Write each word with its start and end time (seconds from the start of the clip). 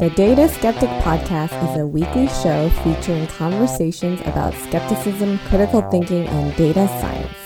The 0.00 0.10
Data 0.16 0.48
Skeptic 0.48 0.88
Podcast 1.02 1.52
is 1.70 1.78
a 1.78 1.86
weekly 1.86 2.26
show 2.28 2.68
featuring 2.82 3.26
conversations 3.26 4.20
about 4.22 4.54
skepticism, 4.54 5.38
critical 5.48 5.82
thinking, 5.90 6.26
and 6.26 6.56
data 6.56 6.88
science. 6.88 7.36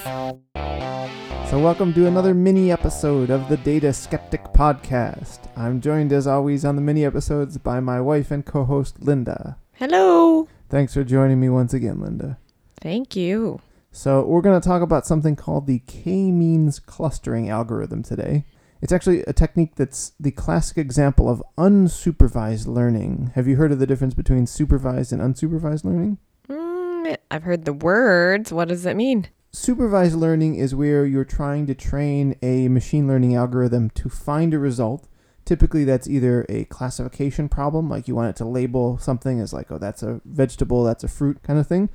So, 1.51 1.59
welcome 1.59 1.93
to 1.93 2.06
another 2.06 2.32
mini 2.32 2.72
episode 2.72 3.29
of 3.29 3.50
the 3.50 3.59
Data 3.59 3.93
Skeptic 3.93 4.45
Podcast. 4.55 5.41
I'm 5.57 5.80
joined, 5.80 6.12
as 6.12 6.27
always, 6.27 6.64
on 6.64 6.77
the 6.77 6.82
mini 6.82 7.05
episodes 7.05 7.59
by 7.59 7.80
my 7.80 8.00
wife 8.00 8.30
and 8.30 8.46
co 8.46 8.64
host, 8.64 9.02
Linda. 9.02 9.59
Hello. 9.75 10.48
Thanks 10.71 10.95
for 10.95 11.05
joining 11.05 11.41
me 11.41 11.48
once 11.48 11.75
again, 11.75 12.00
Linda. 12.00 12.39
Thank 12.80 13.14
you. 13.16 13.61
So, 13.96 14.26
we're 14.26 14.40
going 14.40 14.61
to 14.61 14.68
talk 14.68 14.82
about 14.82 15.06
something 15.06 15.36
called 15.36 15.68
the 15.68 15.79
K 15.79 16.32
means 16.32 16.80
clustering 16.80 17.48
algorithm 17.48 18.02
today. 18.02 18.44
It's 18.82 18.93
actually 18.93 19.22
a 19.22 19.32
technique 19.32 19.76
that's 19.76 20.14
the 20.18 20.32
classic 20.32 20.79
example 20.79 21.30
of 21.30 21.40
unsupervised 21.57 22.66
learning. 22.66 23.30
Have 23.36 23.46
you 23.46 23.54
heard 23.54 23.71
of 23.71 23.79
the 23.79 23.86
difference 23.86 24.14
between 24.14 24.49
supervised 24.49 25.12
and 25.12 25.22
unsupervised 25.22 25.85
learning? 25.85 26.18
Mm, 26.49 27.16
I've 27.30 27.44
heard 27.44 27.66
the 27.66 27.72
words. 27.72 28.52
What 28.52 28.66
does 28.66 28.85
it 28.85 28.96
mean? 28.96 29.29
Supervised 29.52 30.16
learning 30.16 30.57
is 30.57 30.74
where 30.74 31.07
you're 31.07 31.24
trying 31.24 31.68
to 31.68 31.74
train 31.74 32.34
a 32.42 32.66
machine 32.66 33.06
learning 33.06 33.36
algorithm 33.36 33.91
to 33.91 34.08
find 34.08 34.52
a 34.52 34.58
result. 34.58 35.06
Typically, 35.44 35.84
that's 35.84 36.08
either 36.08 36.44
a 36.48 36.64
classification 36.64 37.48
problem, 37.48 37.88
like 37.88 38.08
you 38.08 38.16
want 38.16 38.30
it 38.30 38.36
to 38.36 38.44
label 38.44 38.98
something 38.98 39.38
as 39.38 39.52
like, 39.52 39.70
oh, 39.70 39.78
that's 39.78 40.02
a 40.02 40.20
vegetable, 40.24 40.83
that's 40.83 41.05
a 41.05 41.08
fruit 41.08 41.44
kind 41.44 41.61
of 41.61 41.69
thing, 41.69 41.91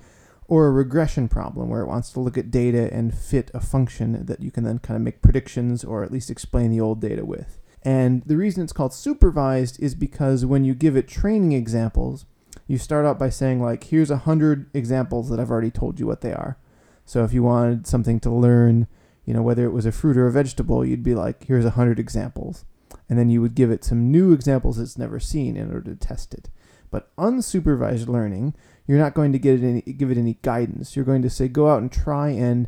or 0.49 0.65
a 0.65 0.71
regression 0.71 1.29
problem 1.29 1.69
where 1.69 1.81
it 1.81 1.87
wants 1.87 2.11
to 2.11 2.19
look 2.19 2.35
at 2.35 2.49
data 2.49 2.91
and 2.91 3.15
fit 3.15 3.51
a 3.53 3.59
function 3.59 4.25
that 4.25 4.41
you 4.41 4.49
can 4.49 4.63
then 4.63 4.79
kind 4.79 4.95
of 4.95 5.03
make 5.03 5.21
predictions 5.21 5.83
or 5.83 6.03
at 6.03 6.11
least 6.11 6.31
explain 6.31 6.71
the 6.71 6.81
old 6.81 6.99
data 6.99 7.23
with. 7.23 7.59
And 7.83 8.23
the 8.25 8.35
reason 8.35 8.63
it's 8.63 8.73
called 8.73 8.91
supervised 8.91 9.79
is 9.79 9.93
because 9.93 10.47
when 10.47 10.65
you 10.65 10.73
give 10.73 10.97
it 10.97 11.07
training 11.07 11.51
examples, 11.51 12.25
you 12.65 12.79
start 12.79 13.05
out 13.05 13.19
by 13.19 13.29
saying 13.29 13.61
like, 13.61 13.85
here's 13.85 14.09
a 14.09 14.17
hundred 14.17 14.65
examples 14.73 15.29
that 15.29 15.39
I've 15.39 15.51
already 15.51 15.69
told 15.69 15.99
you 15.99 16.07
what 16.07 16.21
they 16.21 16.33
are. 16.33 16.57
So 17.05 17.23
if 17.23 17.31
you 17.31 17.43
wanted 17.43 17.85
something 17.85 18.19
to 18.21 18.31
learn, 18.31 18.87
you 19.25 19.35
know, 19.35 19.43
whether 19.43 19.65
it 19.65 19.71
was 19.71 19.85
a 19.85 19.91
fruit 19.91 20.17
or 20.17 20.25
a 20.25 20.31
vegetable, 20.31 20.83
you'd 20.83 21.03
be 21.03 21.13
like, 21.13 21.43
here's 21.43 21.65
a 21.65 21.71
hundred 21.71 21.99
examples. 21.99 22.65
And 23.07 23.19
then 23.19 23.29
you 23.29 23.39
would 23.41 23.53
give 23.53 23.69
it 23.69 23.83
some 23.83 24.11
new 24.11 24.33
examples 24.33 24.79
it's 24.79 24.97
never 24.97 25.19
seen 25.19 25.55
in 25.55 25.71
order 25.71 25.91
to 25.91 25.95
test 25.95 26.33
it. 26.33 26.49
But 26.91 27.15
unsupervised 27.17 28.07
learning, 28.07 28.55
you're 28.87 28.97
not 28.97 29.13
going 29.13 29.31
to 29.33 29.39
get 29.39 29.61
it 29.61 29.67
any, 29.67 29.81
give 29.81 30.11
it 30.11 30.17
any 30.17 30.37
guidance. 30.41 30.95
You're 30.95 31.05
going 31.05 31.21
to 31.21 31.29
say, 31.29 31.47
go 31.47 31.69
out 31.69 31.81
and 31.81 31.91
try 31.91 32.29
and 32.29 32.67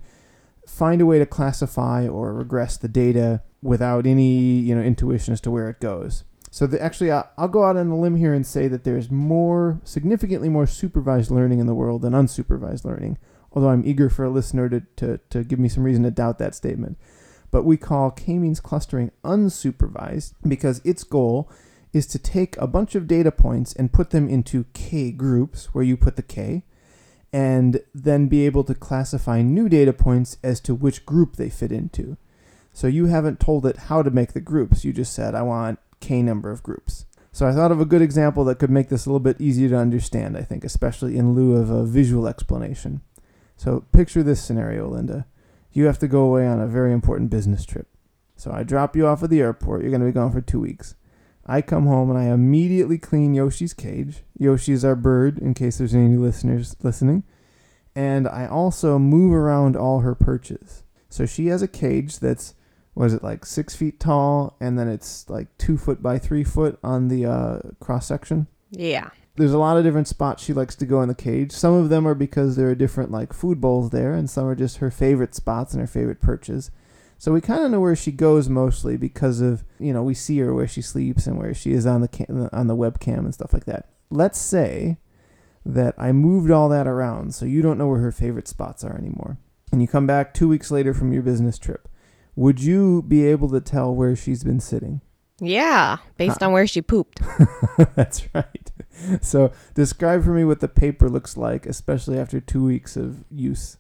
find 0.68 1.02
a 1.02 1.06
way 1.06 1.20
to 1.20 1.26
classify 1.26 2.08
or 2.08 2.34
regress 2.34 2.78
the 2.78 2.88
data 2.88 3.42
without 3.62 4.06
any 4.06 4.60
you 4.60 4.76
know 4.76 4.82
intuition 4.82 5.34
as 5.34 5.42
to 5.42 5.52
where 5.52 5.70
it 5.70 5.80
goes. 5.80 6.24
So 6.52 6.68
the, 6.68 6.82
actually, 6.82 7.12
I, 7.12 7.24
I'll 7.38 7.48
go 7.48 7.64
out 7.64 7.78
on 7.78 7.88
a 7.88 7.98
limb 7.98 8.18
here 8.18 8.34
and 8.34 8.46
say 8.46 8.68
that 8.68 8.84
there's 8.84 9.10
more, 9.10 9.80
significantly 9.86 10.50
more 10.50 10.68
supervised 10.68 11.32
learning 11.32 11.60
in 11.60 11.66
the 11.66 11.74
world 11.74 12.02
than 12.02 12.12
unsupervised 12.12 12.84
learning. 12.84 13.18
Although 13.54 13.70
I'm 13.70 13.86
eager 13.86 14.10
for 14.10 14.26
a 14.26 14.30
listener 14.30 14.68
to, 14.70 14.82
to, 14.98 15.18
to 15.30 15.44
give 15.46 15.60
me 15.60 15.70
some 15.70 15.84
reason 15.84 16.04
to 16.04 16.12
doubt 16.12 16.40
that 16.40 16.54
statement. 16.54 16.98
But 17.52 17.64
we 17.64 17.78
call 17.78 18.12
k-means 18.12 18.60
clustering 18.60 19.12
unsupervised 19.24 20.34
because 20.46 20.82
its 20.84 21.04
goal 21.04 21.50
is 21.94 22.08
to 22.08 22.20
take 22.20 22.58
a 22.58 22.68
bunch 22.68 22.96
of 22.96 23.08
data 23.08 23.32
points 23.32 23.74
and 23.74 23.92
put 23.94 24.12
them 24.12 24.30
into 24.30 24.66
K 24.74 25.12
groups, 25.12 25.74
where 25.74 25.84
you 25.84 25.98
put 25.98 26.16
the 26.16 26.22
K, 26.22 26.64
and 27.34 27.82
then 27.94 28.28
be 28.28 28.46
able 28.46 28.64
to 28.66 28.76
classify 28.76 29.42
new 29.42 29.70
data 29.70 29.94
points 29.94 30.38
as 30.44 30.60
to 30.62 30.76
which 30.76 31.06
group 31.06 31.36
they 31.36 31.50
fit 31.50 31.72
into. 31.72 32.18
So 32.74 32.88
you 32.88 33.08
haven't 33.08 33.40
told 33.40 33.66
it 33.66 33.78
how 33.78 34.02
to 34.02 34.12
make 34.12 34.34
the 34.34 34.42
groups, 34.42 34.86
you 34.86 34.94
just 34.94 35.14
said, 35.14 35.36
I 35.36 35.42
want 35.42 35.80
K 36.00 36.22
number 36.22 36.52
of 36.52 36.64
groups. 36.64 37.06
So 37.34 37.48
I 37.48 37.54
thought 37.54 37.72
of 37.72 37.80
a 37.80 37.86
good 37.86 38.02
example 38.02 38.44
that 38.46 38.60
could 38.60 38.70
make 38.70 38.90
this 38.90 39.06
a 39.06 39.10
little 39.10 39.20
bit 39.20 39.40
easier 39.40 39.70
to 39.70 39.78
understand, 39.78 40.38
I 40.38 40.42
think, 40.42 40.66
especially 40.66 41.18
in 41.18 41.34
lieu 41.34 41.56
of 41.56 41.70
a 41.70 41.86
visual 41.86 42.28
explanation. 42.28 43.02
So 43.56 43.86
picture 43.92 44.24
this 44.24 44.44
scenario, 44.44 44.90
Linda. 44.90 45.26
You 45.72 45.86
have 45.86 46.00
to 46.00 46.08
go 46.08 46.24
away 46.24 46.46
on 46.46 46.60
a 46.60 46.68
very 46.68 46.92
important 46.92 47.30
business 47.30 47.66
trip. 47.66 47.88
So 48.36 48.52
I 48.52 48.64
drop 48.64 48.96
you 48.96 49.08
off 49.08 49.24
at 49.24 49.30
the 49.30 49.40
airport. 49.40 49.82
You're 49.82 49.92
going 49.92 50.02
to 50.02 50.08
be 50.08 50.12
gone 50.12 50.34
for 50.34 50.42
two 50.42 50.60
weeks. 50.60 50.96
I 51.52 51.62
come 51.62 51.86
home 51.86 52.10
and 52.10 52.18
I 52.18 52.34
immediately 52.34 52.98
clean 52.98 53.34
Yoshi's 53.34 53.74
cage. 53.74 54.24
Yoshi 54.40 54.72
is 54.72 54.86
our 54.86 54.96
bird, 54.96 55.38
in 55.38 55.54
case 55.54 55.80
there's 55.80 55.94
any 55.94 56.16
listeners 56.16 56.78
listening. 56.82 57.24
And 57.94 58.26
I 58.26 58.48
also 58.48 58.98
move 58.98 59.34
around 59.34 59.76
all 59.76 60.00
her 60.00 60.16
perches. 60.16 60.84
So 61.10 61.26
she 61.26 61.48
has 61.48 61.62
a 61.62 61.68
cage 61.68 62.20
that's, 62.20 62.56
what 62.94 63.08
is 63.08 63.14
it, 63.14 63.22
like 63.22 63.46
six 63.46 63.76
feet 63.76 64.00
tall, 64.00 64.56
and 64.62 64.80
then 64.80 64.88
it's 64.88 65.30
like 65.30 65.50
two 65.58 65.78
foot 65.78 66.02
by 66.02 66.18
three 66.20 66.46
foot 66.46 66.80
on 66.86 67.10
the 67.10 67.26
uh, 67.26 67.60
cross 67.82 68.06
section. 68.06 68.48
Yeah. 68.70 69.10
There's 69.36 69.52
a 69.52 69.58
lot 69.58 69.76
of 69.76 69.84
different 69.84 70.08
spots 70.08 70.42
she 70.42 70.54
likes 70.54 70.78
to 70.78 70.86
go 70.86 71.02
in 71.02 71.10
the 71.10 71.16
cage. 71.16 71.52
Some 71.52 71.74
of 71.74 71.90
them 71.90 72.08
are 72.08 72.16
because 72.16 72.56
there 72.56 72.70
are 72.70 72.76
different 72.76 73.12
like 73.12 73.34
food 73.34 73.60
bowls 73.60 73.90
there, 73.90 74.14
and 74.14 74.30
some 74.30 74.48
are 74.48 74.56
just 74.56 74.78
her 74.78 74.90
favorite 74.90 75.36
spots 75.36 75.74
and 75.74 75.82
her 75.82 75.88
favorite 75.88 76.22
perches. 76.22 76.72
So 77.22 77.32
we 77.32 77.40
kind 77.40 77.64
of 77.64 77.70
know 77.70 77.80
where 77.80 77.96
she 77.96 78.12
goes 78.12 78.50
mostly 78.50 78.98
because 78.98 79.42
of 79.42 79.64
you 79.78 79.94
know 79.94 80.02
we 80.02 80.16
see 80.16 80.40
her 80.40 80.56
where 80.56 80.68
she 80.68 80.82
sleeps 80.82 81.28
and 81.28 81.38
where 81.38 81.54
she 81.54 81.72
is 81.72 81.86
on 81.86 82.02
the 82.02 82.08
cam- 82.08 82.50
on 82.52 82.66
the 82.66 82.76
webcam 82.76 83.20
and 83.20 83.32
stuff 83.32 83.54
like 83.54 83.66
that. 83.66 83.90
Let's 84.10 84.42
say 84.42 84.98
that 85.64 85.94
I 86.00 86.14
moved 86.14 86.50
all 86.50 86.68
that 86.70 86.88
around 86.88 87.36
so 87.36 87.46
you 87.46 87.62
don't 87.62 87.78
know 87.78 87.86
where 87.86 88.00
her 88.00 88.12
favorite 88.12 88.48
spots 88.48 88.84
are 88.84 88.98
anymore. 88.98 89.38
And 89.72 89.84
you 89.84 89.88
come 89.88 90.08
back 90.08 90.34
2 90.34 90.48
weeks 90.48 90.72
later 90.72 90.96
from 90.96 91.14
your 91.14 91.22
business 91.22 91.60
trip. 91.60 91.88
Would 92.36 92.60
you 92.60 93.04
be 93.04 93.28
able 93.28 93.50
to 93.50 93.62
tell 93.62 93.94
where 93.94 94.16
she's 94.16 94.44
been 94.44 94.60
sitting? 94.60 95.02
Yeah, 95.40 95.98
based 96.18 96.40
huh. 96.40 96.48
on 96.48 96.54
where 96.54 96.66
she 96.66 96.82
pooped. 96.82 97.22
That's 97.96 98.34
right. 98.34 98.72
So 99.22 99.52
describe 99.76 100.24
for 100.24 100.34
me 100.34 100.44
what 100.44 100.60
the 100.60 100.68
paper 100.68 101.08
looks 101.08 101.38
like, 101.38 101.68
especially 101.68 102.18
after 102.18 102.42
2 102.42 102.66
weeks 102.66 102.98
of 102.98 103.24
use. 103.30 103.78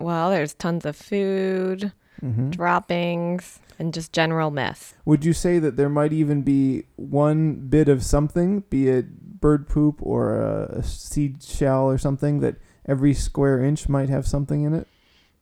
Well, 0.00 0.30
there's 0.30 0.52
tons 0.52 0.84
of 0.84 0.96
food 0.96 1.92
mm-hmm. 2.22 2.50
droppings, 2.50 3.60
and 3.78 3.92
just 3.92 4.12
general 4.12 4.50
mess. 4.50 4.94
Would 5.04 5.24
you 5.24 5.32
say 5.32 5.58
that 5.58 5.76
there 5.76 5.88
might 5.88 6.12
even 6.12 6.42
be 6.42 6.84
one 6.96 7.54
bit 7.54 7.88
of 7.88 8.04
something, 8.04 8.60
be 8.70 8.88
it 8.88 9.40
bird 9.40 9.68
poop 9.68 9.98
or 10.00 10.40
a, 10.40 10.82
seed 10.82 11.42
shell 11.42 11.84
or 11.84 11.98
something, 11.98 12.40
that 12.40 12.56
every 12.86 13.14
square 13.14 13.62
inch 13.62 13.88
might 13.88 14.08
have 14.08 14.26
something 14.26 14.62
in 14.62 14.74
it? 14.74 14.86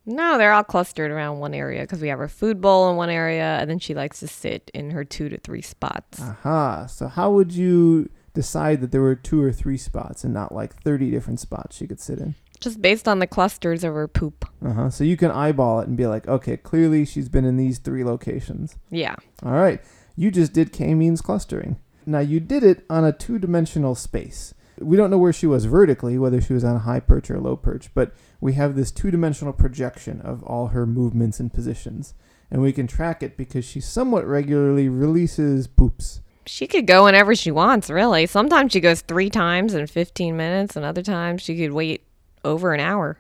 No, 0.07 0.39
they're 0.39 0.53
all 0.53 0.65
clustered 0.65 1.11
around 1.11 1.39
one 1.39 1.55
area 1.55 1.83
because 1.83 2.01
we 2.01 2.09
have 2.09 2.19
our 2.19 2.29
food 2.29 2.61
bowl 2.61 2.91
in 2.91 2.97
one 2.97 3.11
area, 3.11 3.59
and 3.61 3.69
then 3.69 3.79
she 3.79 3.95
likes 3.95 4.21
to 4.21 4.29
sit 4.29 4.71
in 4.75 4.91
her 4.91 5.05
two 5.05 5.29
to 5.29 5.37
three 5.37 5.63
spots. 5.63 6.21
Aha. 6.21 6.87
So, 6.87 7.07
how 7.07 7.31
would 7.33 7.53
you 7.53 8.09
decide 8.33 8.81
that 8.81 8.93
there 8.93 9.03
were 9.03 9.15
two 9.15 9.43
or 9.43 9.53
three 9.53 9.77
spots 9.77 10.25
and 10.25 10.33
not 10.33 10.55
like 10.55 10.75
30 10.83 11.11
different 11.11 11.41
spots 11.41 11.77
she 11.77 11.87
could 11.87 12.01
sit 12.01 12.19
in? 12.19 12.35
Just 12.61 12.83
based 12.83 13.09
on 13.09 13.19
the 13.19 13.27
clusters 13.27 13.85
of 13.85 13.95
her 13.95 14.07
poop. 14.07 14.45
Uh 14.65 14.73
huh. 14.73 14.91
So 14.91 15.03
you 15.03 15.17
can 15.17 15.31
eyeball 15.31 15.81
it 15.81 15.89
and 15.89 15.97
be 15.97 16.07
like, 16.07 16.29
okay, 16.29 16.57
clearly 16.57 17.05
she's 17.05 17.29
been 17.29 17.45
in 17.45 17.57
these 17.57 17.79
three 17.79 18.05
locations. 18.05 18.77
Yeah. 18.91 19.17
All 19.43 19.53
right. 19.53 19.81
You 20.15 20.31
just 20.31 20.53
did 20.53 20.73
K 20.73 20.95
means 20.95 21.23
clustering. 21.23 21.79
Now 22.05 22.19
you 22.19 22.41
did 22.41 22.63
it 22.63 22.85
on 22.91 23.05
a 23.05 23.13
two 23.13 23.39
dimensional 23.39 23.95
space. 23.95 24.55
We 24.79 24.97
don't 24.97 25.11
know 25.11 25.19
where 25.19 25.33
she 25.33 25.47
was 25.47 25.67
vertically, 25.67 26.19
whether 26.19 26.41
she 26.41 26.53
was 26.53 26.65
on 26.65 26.77
a 26.77 26.81
high 26.81 27.01
perch 27.01 27.31
or 27.31 27.37
a 27.37 27.41
low 27.41 27.57
perch, 27.57 27.91
but 27.95 28.13
we 28.41 28.55
have 28.55 28.77
this 28.77 28.91
two 28.91 29.11
dimensional 29.11 29.53
projection 29.53 30.21
of 30.23 30.43
all 30.43 30.69
her 30.69 30.87
movements 30.87 31.39
and 31.41 31.53
positions. 31.53 32.15
And 32.51 32.63
we 32.63 32.73
can 32.73 32.87
track 32.87 33.23
it 33.23 33.37
because 33.37 33.65
she 33.65 33.81
somewhat 33.81 34.27
regularly 34.27 34.89
releases 34.89 35.67
poops. 35.67 36.21
She 36.47 36.67
could 36.67 36.87
go 36.87 37.05
whenever 37.05 37.35
she 37.35 37.51
wants, 37.51 37.91
really. 37.91 38.27
Sometimes 38.27 38.73
she 38.73 38.81
goes 38.81 39.03
three 39.03 39.31
times 39.31 39.75
in 39.75 39.87
15 39.87 40.37
minutes, 40.37 40.75
and 40.75 40.85
other 40.85 41.03
times 41.03 41.43
she 41.43 41.57
could 41.57 41.73
wait 41.73 42.03
over 42.45 42.73
an 42.73 42.81
hour. 42.81 43.19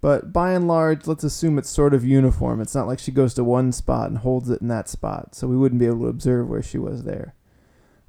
But 0.00 0.32
by 0.32 0.52
and 0.52 0.68
large, 0.68 1.06
let's 1.06 1.24
assume 1.24 1.58
it's 1.58 1.70
sort 1.70 1.94
of 1.94 2.04
uniform. 2.04 2.60
It's 2.60 2.74
not 2.74 2.86
like 2.86 2.98
she 2.98 3.10
goes 3.10 3.34
to 3.34 3.44
one 3.44 3.72
spot 3.72 4.08
and 4.08 4.18
holds 4.18 4.50
it 4.50 4.60
in 4.60 4.68
that 4.68 4.88
spot, 4.88 5.34
so 5.34 5.46
we 5.46 5.56
wouldn't 5.56 5.80
be 5.80 5.86
able 5.86 6.00
to 6.00 6.08
observe 6.08 6.48
where 6.48 6.62
she 6.62 6.78
was 6.78 7.04
there. 7.04 7.34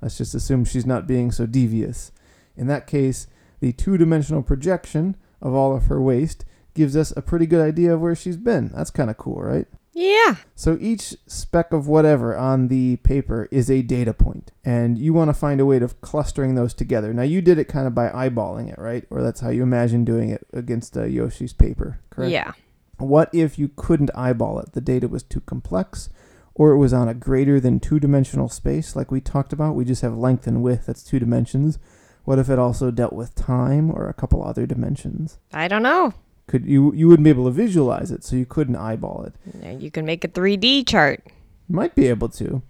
Let's 0.01 0.17
just 0.17 0.35
assume 0.35 0.65
she's 0.65 0.85
not 0.85 1.07
being 1.07 1.31
so 1.31 1.45
devious. 1.45 2.11
In 2.55 2.67
that 2.67 2.87
case, 2.87 3.27
the 3.59 3.71
two 3.71 3.97
dimensional 3.97 4.43
projection 4.43 5.15
of 5.41 5.53
all 5.53 5.75
of 5.75 5.85
her 5.85 6.01
waste 6.01 6.45
gives 6.73 6.95
us 6.95 7.11
a 7.15 7.21
pretty 7.21 7.47
good 7.47 7.65
idea 7.65 7.93
of 7.93 8.01
where 8.01 8.15
she's 8.15 8.37
been. 8.37 8.71
That's 8.75 8.91
kind 8.91 9.09
of 9.09 9.17
cool, 9.17 9.41
right? 9.41 9.67
Yeah. 9.99 10.35
So 10.53 10.77
each 10.79 11.15
speck 11.25 11.73
of 11.73 11.87
whatever 11.87 12.37
on 12.37 12.67
the 12.67 12.97
paper 12.97 13.47
is 13.49 13.71
a 13.71 13.81
data 13.81 14.13
point, 14.13 14.51
and 14.63 14.95
you 14.95 15.11
want 15.11 15.29
to 15.29 15.33
find 15.33 15.59
a 15.59 15.65
way 15.65 15.77
of 15.77 16.01
clustering 16.01 16.53
those 16.53 16.75
together. 16.75 17.15
Now 17.15 17.23
you 17.23 17.41
did 17.41 17.57
it 17.57 17.65
kind 17.65 17.87
of 17.87 17.95
by 17.95 18.09
eyeballing 18.09 18.71
it, 18.71 18.77
right? 18.77 19.05
Or 19.09 19.23
that's 19.23 19.39
how 19.39 19.49
you 19.49 19.63
imagine 19.63 20.05
doing 20.05 20.29
it 20.29 20.45
against 20.53 20.95
uh, 20.95 21.05
Yoshi's 21.05 21.51
paper, 21.51 21.99
correct? 22.11 22.31
Yeah. 22.31 22.51
What 22.99 23.33
if 23.33 23.57
you 23.57 23.71
couldn't 23.75 24.11
eyeball 24.13 24.59
it? 24.59 24.73
The 24.73 24.81
data 24.81 25.07
was 25.07 25.23
too 25.23 25.41
complex, 25.41 26.11
or 26.53 26.73
it 26.73 26.77
was 26.77 26.93
on 26.93 27.09
a 27.09 27.15
greater 27.15 27.59
than 27.59 27.79
two-dimensional 27.79 28.49
space, 28.49 28.95
like 28.95 29.09
we 29.09 29.19
talked 29.19 29.51
about. 29.51 29.73
We 29.73 29.83
just 29.83 30.03
have 30.03 30.15
length 30.15 30.45
and 30.45 30.61
width. 30.61 30.85
That's 30.85 31.03
two 31.03 31.17
dimensions. 31.17 31.79
What 32.23 32.37
if 32.37 32.51
it 32.51 32.59
also 32.59 32.91
dealt 32.91 33.13
with 33.13 33.33
time 33.33 33.89
or 33.89 34.07
a 34.07 34.13
couple 34.13 34.43
other 34.43 34.67
dimensions? 34.67 35.39
I 35.51 35.67
don't 35.67 35.81
know. 35.81 36.13
Could 36.47 36.65
you 36.65 36.93
you 36.93 37.07
wouldn't 37.07 37.25
be 37.25 37.29
able 37.29 37.45
to 37.45 37.51
visualize 37.51 38.11
it, 38.11 38.23
so 38.23 38.35
you 38.35 38.45
couldn't 38.45 38.75
eyeball 38.75 39.25
it. 39.25 39.81
You 39.81 39.91
can 39.91 40.05
make 40.05 40.23
a 40.23 40.27
3D 40.27 40.87
chart. 40.87 41.21
You 41.67 41.75
might 41.75 41.95
be 41.95 42.07
able 42.07 42.29
to, 42.29 42.61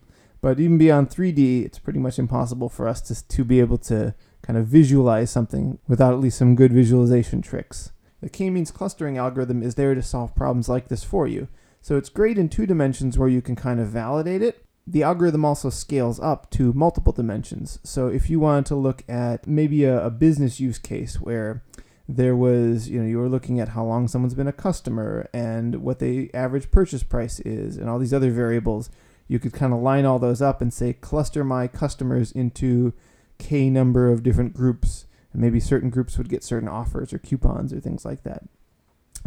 but 0.41 0.59
even 0.59 0.77
beyond 0.77 1.09
3D, 1.09 1.65
it's 1.65 1.79
pretty 1.79 1.99
much 1.99 2.17
impossible 2.17 2.69
for 2.69 2.87
us 2.87 3.01
to 3.01 3.27
to 3.27 3.43
be 3.43 3.59
able 3.59 3.77
to 3.79 4.15
kind 4.41 4.57
of 4.57 4.67
visualize 4.67 5.29
something 5.29 5.77
without 5.87 6.13
at 6.13 6.19
least 6.19 6.37
some 6.37 6.55
good 6.55 6.73
visualization 6.73 7.41
tricks. 7.41 7.91
The 8.21 8.29
k-means 8.29 8.71
clustering 8.71 9.17
algorithm 9.17 9.61
is 9.61 9.75
there 9.75 9.93
to 9.93 10.01
solve 10.01 10.35
problems 10.35 10.67
like 10.67 10.87
this 10.87 11.03
for 11.03 11.27
you. 11.27 11.47
So 11.81 11.97
it's 11.97 12.09
great 12.09 12.37
in 12.37 12.49
two 12.49 12.65
dimensions 12.65 13.17
where 13.17 13.29
you 13.29 13.41
can 13.41 13.55
kind 13.55 13.79
of 13.79 13.89
validate 13.89 14.41
it. 14.41 14.63
The 14.87 15.03
algorithm 15.03 15.45
also 15.45 15.69
scales 15.69 16.19
up 16.19 16.49
to 16.51 16.73
multiple 16.73 17.13
dimensions. 17.13 17.79
So 17.83 18.07
if 18.07 18.29
you 18.29 18.39
wanted 18.39 18.65
to 18.67 18.75
look 18.75 19.03
at 19.07 19.45
maybe 19.45 19.83
a, 19.83 20.05
a 20.05 20.09
business 20.09 20.59
use 20.59 20.79
case 20.79 21.19
where 21.21 21.63
there 22.07 22.35
was, 22.35 22.89
you 22.89 22.99
know, 22.99 23.05
you 23.05 23.17
were 23.17 23.29
looking 23.29 23.59
at 23.59 23.69
how 23.69 23.83
long 23.83 24.07
someone's 24.07 24.33
been 24.33 24.47
a 24.47 24.53
customer 24.53 25.29
and 25.33 25.81
what 25.81 25.99
the 25.99 26.33
average 26.33 26.71
purchase 26.71 27.03
price 27.03 27.39
is 27.41 27.77
and 27.77 27.89
all 27.89 27.99
these 27.99 28.13
other 28.13 28.31
variables, 28.31 28.89
you 29.27 29.39
could 29.39 29.53
kind 29.53 29.73
of 29.73 29.79
line 29.79 30.05
all 30.05 30.19
those 30.19 30.41
up 30.41 30.61
and 30.61 30.73
say 30.73 30.93
cluster 30.93 31.43
my 31.43 31.67
customers 31.67 32.31
into 32.31 32.93
k 33.37 33.69
number 33.69 34.09
of 34.09 34.23
different 34.23 34.53
groups 34.53 35.05
and 35.33 35.41
maybe 35.41 35.59
certain 35.59 35.89
groups 35.89 36.17
would 36.17 36.29
get 36.29 36.43
certain 36.43 36.69
offers 36.69 37.13
or 37.13 37.17
coupons 37.17 37.73
or 37.73 37.79
things 37.79 38.05
like 38.05 38.23
that. 38.23 38.43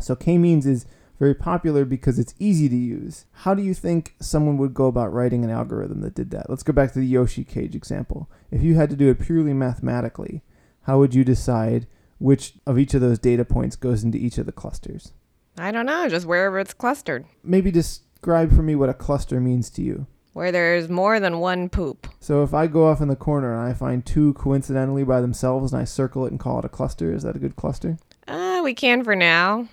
So 0.00 0.16
k-means 0.16 0.66
is 0.66 0.86
very 1.18 1.34
popular 1.34 1.84
because 1.84 2.18
it's 2.18 2.34
easy 2.38 2.68
to 2.68 2.76
use. 2.76 3.26
How 3.32 3.54
do 3.54 3.62
you 3.62 3.74
think 3.74 4.14
someone 4.20 4.56
would 4.56 4.72
go 4.72 4.86
about 4.86 5.12
writing 5.12 5.44
an 5.44 5.50
algorithm 5.50 6.00
that 6.00 6.14
did 6.14 6.30
that? 6.30 6.48
Let's 6.48 6.62
go 6.62 6.72
back 6.72 6.92
to 6.92 6.98
the 6.98 7.06
Yoshi 7.06 7.44
cage 7.44 7.74
example. 7.74 8.30
If 8.50 8.62
you 8.62 8.74
had 8.76 8.88
to 8.90 8.96
do 8.96 9.10
it 9.10 9.20
purely 9.20 9.52
mathematically, 9.52 10.42
how 10.82 10.98
would 10.98 11.14
you 11.14 11.24
decide 11.24 11.86
which 12.20 12.54
of 12.66 12.78
each 12.78 12.94
of 12.94 13.00
those 13.00 13.18
data 13.18 13.44
points 13.44 13.74
goes 13.74 14.04
into 14.04 14.18
each 14.18 14.38
of 14.38 14.46
the 14.46 14.52
clusters? 14.52 15.12
I 15.58 15.72
don't 15.72 15.86
know, 15.86 16.08
just 16.08 16.26
wherever 16.26 16.58
it's 16.60 16.74
clustered. 16.74 17.24
Maybe 17.42 17.70
describe 17.70 18.54
for 18.54 18.62
me 18.62 18.74
what 18.74 18.88
a 18.88 18.94
cluster 18.94 19.40
means 19.40 19.70
to 19.70 19.82
you. 19.82 20.06
Where 20.32 20.52
there's 20.52 20.88
more 20.88 21.18
than 21.18 21.40
one 21.40 21.68
poop. 21.68 22.06
So 22.20 22.44
if 22.44 22.54
I 22.54 22.68
go 22.68 22.86
off 22.86 23.00
in 23.00 23.08
the 23.08 23.16
corner 23.16 23.52
and 23.52 23.68
I 23.68 23.74
find 23.74 24.06
two 24.06 24.34
coincidentally 24.34 25.02
by 25.02 25.20
themselves 25.20 25.72
and 25.72 25.82
I 25.82 25.84
circle 25.84 26.24
it 26.24 26.30
and 26.30 26.38
call 26.38 26.60
it 26.60 26.64
a 26.64 26.68
cluster, 26.68 27.12
is 27.12 27.24
that 27.24 27.34
a 27.34 27.40
good 27.40 27.56
cluster? 27.56 27.98
Uh, 28.28 28.60
we 28.62 28.74
can 28.74 29.02
for 29.02 29.16
now. 29.16 29.66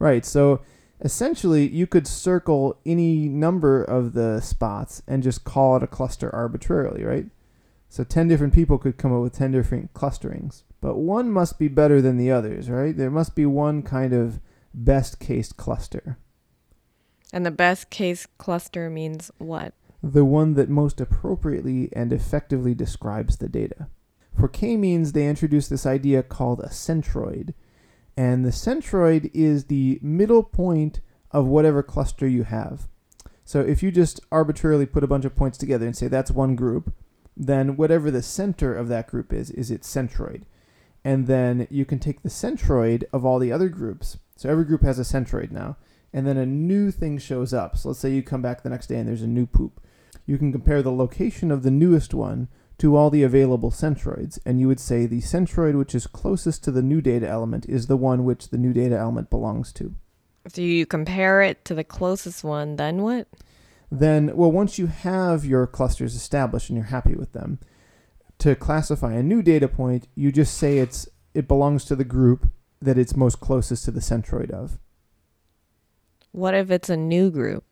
Right. 0.00 0.24
So 0.24 0.62
essentially, 1.00 1.68
you 1.68 1.86
could 1.86 2.06
circle 2.08 2.78
any 2.84 3.28
number 3.28 3.84
of 3.84 4.14
the 4.14 4.40
spots 4.40 5.02
and 5.06 5.22
just 5.22 5.44
call 5.44 5.76
it 5.76 5.82
a 5.84 5.86
cluster 5.86 6.34
arbitrarily, 6.34 7.04
right? 7.04 7.26
So 7.88 8.02
10 8.02 8.28
different 8.28 8.54
people 8.54 8.78
could 8.78 8.96
come 8.96 9.12
up 9.14 9.22
with 9.22 9.34
10 9.34 9.52
different 9.52 9.94
clusterings. 9.94 10.64
But 10.80 10.96
one 10.96 11.30
must 11.30 11.58
be 11.58 11.68
better 11.68 12.00
than 12.00 12.16
the 12.16 12.30
others, 12.30 12.70
right? 12.70 12.96
There 12.96 13.10
must 13.10 13.34
be 13.34 13.46
one 13.46 13.82
kind 13.82 14.12
of 14.12 14.40
best 14.72 15.20
case 15.20 15.52
cluster. 15.52 16.18
And 17.32 17.44
the 17.44 17.50
best 17.50 17.90
case 17.90 18.26
cluster 18.38 18.90
means 18.90 19.30
what? 19.38 19.74
The 20.02 20.24
one 20.24 20.54
that 20.54 20.68
most 20.68 21.00
appropriately 21.00 21.90
and 21.92 22.12
effectively 22.12 22.74
describes 22.74 23.36
the 23.36 23.48
data. 23.48 23.88
For 24.38 24.48
k-means, 24.48 25.12
they 25.12 25.28
introduced 25.28 25.68
this 25.68 25.84
idea 25.84 26.22
called 26.22 26.60
a 26.60 26.68
centroid. 26.68 27.52
And 28.16 28.44
the 28.44 28.50
centroid 28.50 29.30
is 29.34 29.64
the 29.64 29.98
middle 30.02 30.42
point 30.42 31.00
of 31.30 31.46
whatever 31.46 31.82
cluster 31.82 32.26
you 32.26 32.44
have. 32.44 32.88
So 33.44 33.60
if 33.60 33.82
you 33.82 33.90
just 33.90 34.20
arbitrarily 34.32 34.86
put 34.86 35.04
a 35.04 35.08
bunch 35.08 35.24
of 35.24 35.34
points 35.34 35.58
together 35.58 35.84
and 35.84 35.96
say 35.96 36.08
that's 36.08 36.30
one 36.30 36.56
group, 36.56 36.94
then 37.36 37.76
whatever 37.76 38.10
the 38.10 38.22
center 38.22 38.74
of 38.74 38.88
that 38.88 39.08
group 39.08 39.32
is, 39.32 39.50
is 39.50 39.70
its 39.70 39.92
centroid. 39.92 40.42
And 41.04 41.26
then 41.26 41.66
you 41.70 41.84
can 41.84 41.98
take 41.98 42.22
the 42.22 42.28
centroid 42.28 43.04
of 43.12 43.24
all 43.24 43.38
the 43.38 43.52
other 43.52 43.68
groups. 43.68 44.18
So 44.36 44.48
every 44.48 44.64
group 44.64 44.82
has 44.82 44.98
a 44.98 45.02
centroid 45.02 45.50
now. 45.50 45.76
And 46.12 46.26
then 46.26 46.36
a 46.36 46.46
new 46.46 46.90
thing 46.90 47.18
shows 47.18 47.54
up. 47.54 47.76
So 47.76 47.88
let's 47.88 48.00
say 48.00 48.12
you 48.12 48.22
come 48.22 48.42
back 48.42 48.62
the 48.62 48.70
next 48.70 48.88
day 48.88 48.96
and 48.96 49.08
there's 49.08 49.22
a 49.22 49.26
new 49.26 49.46
poop. 49.46 49.80
You 50.26 50.38
can 50.38 50.52
compare 50.52 50.82
the 50.82 50.92
location 50.92 51.50
of 51.50 51.62
the 51.62 51.70
newest 51.70 52.14
one 52.14 52.48
to 52.78 52.96
all 52.96 53.10
the 53.10 53.22
available 53.22 53.70
centroids, 53.70 54.38
and 54.46 54.58
you 54.58 54.66
would 54.66 54.80
say 54.80 55.04
the 55.04 55.20
centroid 55.20 55.76
which 55.76 55.94
is 55.94 56.06
closest 56.06 56.64
to 56.64 56.70
the 56.70 56.82
new 56.82 57.02
data 57.02 57.28
element 57.28 57.66
is 57.68 57.88
the 57.88 57.96
one 57.96 58.24
which 58.24 58.48
the 58.48 58.56
new 58.56 58.72
data 58.72 58.96
element 58.96 59.28
belongs 59.28 59.70
to. 59.74 59.94
So 60.48 60.62
you 60.62 60.86
compare 60.86 61.42
it 61.42 61.62
to 61.66 61.74
the 61.74 61.84
closest 61.84 62.42
one, 62.42 62.76
then 62.76 63.02
what? 63.02 63.28
Then, 63.90 64.34
well, 64.34 64.50
once 64.50 64.78
you 64.78 64.86
have 64.86 65.44
your 65.44 65.66
clusters 65.66 66.14
established 66.14 66.70
and 66.70 66.76
you're 66.76 66.86
happy 66.86 67.14
with 67.14 67.32
them, 67.32 67.58
to 68.40 68.54
classify 68.54 69.12
a 69.12 69.22
new 69.22 69.42
data 69.42 69.68
point, 69.68 70.08
you 70.14 70.32
just 70.32 70.56
say 70.56 70.78
it's 70.78 71.08
it 71.34 71.46
belongs 71.46 71.84
to 71.84 71.96
the 71.96 72.04
group 72.04 72.50
that 72.82 72.98
it's 72.98 73.16
most 73.16 73.40
closest 73.40 73.84
to 73.84 73.90
the 73.90 74.00
centroid 74.00 74.50
of. 74.50 74.78
What 76.32 76.54
if 76.54 76.70
it's 76.70 76.88
a 76.88 76.96
new 76.96 77.30
group? 77.30 77.64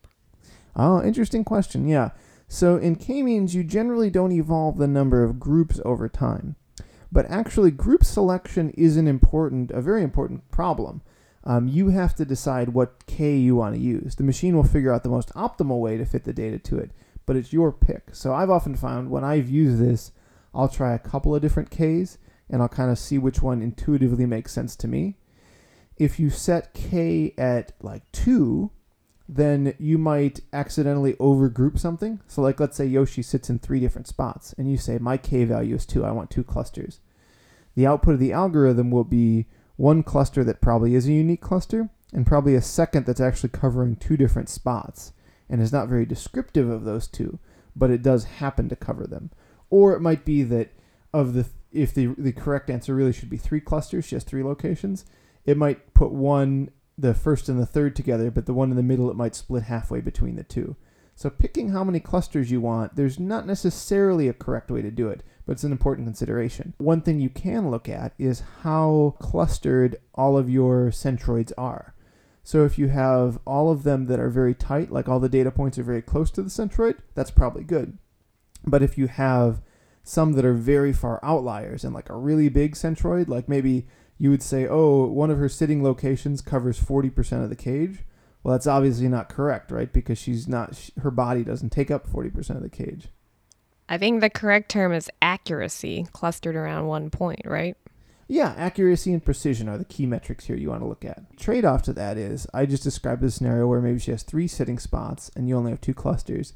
Oh, 0.76 1.02
interesting 1.02 1.44
question. 1.44 1.88
Yeah. 1.88 2.10
So 2.46 2.76
in 2.76 2.96
k-means, 2.96 3.54
you 3.54 3.64
generally 3.64 4.10
don't 4.10 4.32
evolve 4.32 4.78
the 4.78 4.86
number 4.86 5.24
of 5.24 5.40
groups 5.40 5.80
over 5.84 6.08
time. 6.08 6.56
But 7.10 7.26
actually, 7.30 7.70
group 7.70 8.04
selection 8.04 8.70
is 8.70 8.96
an 8.96 9.08
important, 9.08 9.70
a 9.70 9.80
very 9.80 10.02
important 10.02 10.50
problem. 10.50 11.02
Um, 11.44 11.66
you 11.66 11.88
have 11.88 12.14
to 12.16 12.24
decide 12.24 12.70
what 12.70 13.06
k 13.06 13.36
you 13.36 13.56
want 13.56 13.74
to 13.74 13.80
use. 13.80 14.16
The 14.16 14.24
machine 14.24 14.54
will 14.54 14.64
figure 14.64 14.92
out 14.92 15.02
the 15.02 15.08
most 15.08 15.32
optimal 15.34 15.80
way 15.80 15.96
to 15.96 16.04
fit 16.04 16.24
the 16.24 16.32
data 16.32 16.58
to 16.58 16.78
it, 16.78 16.90
but 17.24 17.36
it's 17.36 17.52
your 17.52 17.72
pick. 17.72 18.14
So 18.14 18.34
I've 18.34 18.50
often 18.50 18.74
found 18.74 19.10
when 19.10 19.24
I've 19.24 19.48
used 19.48 19.78
this, 19.80 20.12
I'll 20.58 20.68
try 20.68 20.92
a 20.92 20.98
couple 20.98 21.34
of 21.34 21.40
different 21.40 21.70
k's 21.70 22.18
and 22.50 22.60
I'll 22.60 22.68
kind 22.68 22.90
of 22.90 22.98
see 22.98 23.16
which 23.16 23.40
one 23.40 23.62
intuitively 23.62 24.26
makes 24.26 24.52
sense 24.52 24.74
to 24.76 24.88
me. 24.88 25.16
If 25.96 26.18
you 26.18 26.30
set 26.30 26.74
k 26.74 27.32
at 27.38 27.72
like 27.80 28.10
2, 28.12 28.70
then 29.28 29.74
you 29.78 29.98
might 29.98 30.40
accidentally 30.52 31.14
overgroup 31.14 31.78
something. 31.78 32.20
So, 32.26 32.40
like, 32.40 32.58
let's 32.58 32.76
say 32.76 32.86
Yoshi 32.86 33.22
sits 33.22 33.50
in 33.50 33.58
three 33.58 33.78
different 33.78 34.06
spots, 34.06 34.54
and 34.56 34.70
you 34.70 34.78
say, 34.78 34.98
My 34.98 35.16
k 35.18 35.44
value 35.44 35.74
is 35.74 35.84
two, 35.84 36.04
I 36.04 36.12
want 36.12 36.30
two 36.30 36.44
clusters. 36.44 37.00
The 37.74 37.86
output 37.86 38.14
of 38.14 38.20
the 38.20 38.32
algorithm 38.32 38.90
will 38.90 39.04
be 39.04 39.46
one 39.76 40.02
cluster 40.02 40.42
that 40.44 40.62
probably 40.62 40.94
is 40.94 41.06
a 41.06 41.12
unique 41.12 41.42
cluster, 41.42 41.90
and 42.12 42.26
probably 42.26 42.54
a 42.54 42.62
second 42.62 43.04
that's 43.04 43.20
actually 43.20 43.50
covering 43.50 43.96
two 43.96 44.16
different 44.16 44.48
spots, 44.48 45.12
and 45.48 45.60
is 45.60 45.72
not 45.72 45.88
very 45.88 46.06
descriptive 46.06 46.70
of 46.70 46.84
those 46.84 47.06
two, 47.06 47.38
but 47.76 47.90
it 47.90 48.02
does 48.02 48.24
happen 48.24 48.68
to 48.70 48.76
cover 48.76 49.06
them. 49.06 49.30
Or 49.70 49.94
it 49.94 50.00
might 50.00 50.24
be 50.24 50.42
that 50.44 50.72
of 51.12 51.34
the 51.34 51.46
if 51.70 51.92
the 51.92 52.06
the 52.16 52.32
correct 52.32 52.70
answer 52.70 52.94
really 52.94 53.12
should 53.12 53.30
be 53.30 53.36
three 53.36 53.60
clusters, 53.60 54.08
just 54.08 54.26
three 54.26 54.42
locations, 54.42 55.04
it 55.44 55.56
might 55.56 55.94
put 55.94 56.12
one 56.12 56.70
the 56.96 57.14
first 57.14 57.48
and 57.48 57.60
the 57.60 57.66
third 57.66 57.94
together, 57.94 58.30
but 58.30 58.46
the 58.46 58.54
one 58.54 58.70
in 58.70 58.76
the 58.76 58.82
middle 58.82 59.10
it 59.10 59.16
might 59.16 59.34
split 59.34 59.64
halfway 59.64 60.00
between 60.00 60.36
the 60.36 60.42
two. 60.42 60.76
So 61.14 61.30
picking 61.30 61.70
how 61.70 61.82
many 61.82 62.00
clusters 62.00 62.50
you 62.50 62.60
want, 62.60 62.96
there's 62.96 63.18
not 63.18 63.46
necessarily 63.46 64.28
a 64.28 64.32
correct 64.32 64.70
way 64.70 64.82
to 64.82 64.90
do 64.90 65.08
it, 65.08 65.24
but 65.46 65.52
it's 65.52 65.64
an 65.64 65.72
important 65.72 66.06
consideration. 66.06 66.74
One 66.78 67.00
thing 67.00 67.18
you 67.18 67.28
can 67.28 67.70
look 67.70 67.88
at 67.88 68.14
is 68.18 68.42
how 68.62 69.16
clustered 69.18 69.96
all 70.14 70.36
of 70.38 70.48
your 70.48 70.90
centroids 70.90 71.52
are. 71.58 71.94
So 72.44 72.64
if 72.64 72.78
you 72.78 72.88
have 72.88 73.38
all 73.44 73.70
of 73.70 73.82
them 73.82 74.06
that 74.06 74.20
are 74.20 74.30
very 74.30 74.54
tight, 74.54 74.92
like 74.92 75.08
all 75.08 75.20
the 75.20 75.28
data 75.28 75.50
points 75.50 75.76
are 75.76 75.82
very 75.82 76.02
close 76.02 76.30
to 76.32 76.42
the 76.42 76.50
centroid, 76.50 76.98
that's 77.14 77.30
probably 77.30 77.64
good. 77.64 77.98
But 78.64 78.82
if 78.82 78.96
you 78.96 79.08
have 79.08 79.60
some 80.08 80.32
that 80.32 80.44
are 80.44 80.54
very 80.54 80.92
far 80.92 81.20
outliers 81.22 81.84
and 81.84 81.94
like 81.94 82.08
a 82.08 82.16
really 82.16 82.48
big 82.48 82.74
centroid, 82.74 83.28
like 83.28 83.48
maybe 83.48 83.86
you 84.16 84.30
would 84.30 84.42
say, 84.42 84.66
oh, 84.66 85.06
one 85.06 85.30
of 85.30 85.38
her 85.38 85.48
sitting 85.48 85.82
locations 85.82 86.40
covers 86.40 86.80
40% 86.80 87.44
of 87.44 87.50
the 87.50 87.56
cage. 87.56 88.00
Well, 88.42 88.52
that's 88.52 88.66
obviously 88.66 89.08
not 89.08 89.28
correct, 89.28 89.70
right? 89.70 89.92
Because 89.92 90.18
she's 90.18 90.48
not, 90.48 90.74
sh 90.74 90.90
her 91.02 91.10
body 91.10 91.44
doesn't 91.44 91.70
take 91.70 91.90
up 91.90 92.08
40% 92.08 92.50
of 92.56 92.62
the 92.62 92.70
cage. 92.70 93.08
I 93.88 93.98
think 93.98 94.20
the 94.20 94.30
correct 94.30 94.70
term 94.70 94.92
is 94.92 95.10
accuracy, 95.20 96.06
clustered 96.12 96.56
around 96.56 96.86
one 96.86 97.10
point, 97.10 97.42
right? 97.44 97.76
Yeah, 98.26 98.54
accuracy 98.56 99.12
and 99.12 99.22
precision 99.22 99.68
are 99.68 99.78
the 99.78 99.84
key 99.84 100.06
metrics 100.06 100.46
here 100.46 100.56
you 100.56 100.70
want 100.70 100.82
to 100.82 100.88
look 100.88 101.04
at. 101.04 101.36
Trade 101.38 101.64
off 101.66 101.82
to 101.82 101.92
that 101.94 102.16
is 102.16 102.46
I 102.54 102.64
just 102.64 102.82
described 102.82 103.22
a 103.24 103.30
scenario 103.30 103.66
where 103.66 103.80
maybe 103.80 103.98
she 103.98 104.10
has 104.10 104.22
three 104.22 104.48
sitting 104.48 104.78
spots 104.78 105.30
and 105.36 105.48
you 105.48 105.56
only 105.56 105.70
have 105.70 105.80
two 105.80 105.94
clusters. 105.94 106.54